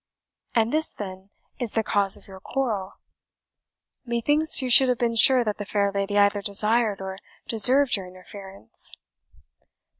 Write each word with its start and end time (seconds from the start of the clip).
"And 0.55 0.73
this, 0.73 0.93
then, 0.93 1.29
is 1.59 1.73
the 1.73 1.83
cause 1.83 2.17
of 2.17 2.27
your 2.27 2.39
quarrel? 2.39 2.93
Methinks, 4.03 4.59
you 4.59 4.67
should 4.67 4.89
have 4.89 4.97
been 4.97 5.15
sure 5.15 5.43
that 5.43 5.59
the 5.59 5.63
fair 5.63 5.91
lady 5.91 6.17
either 6.17 6.41
desired 6.41 6.99
or 6.99 7.19
deserved 7.47 7.95
your 7.95 8.07
interference." 8.07 8.91